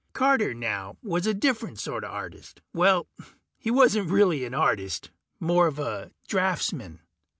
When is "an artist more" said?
4.45-5.67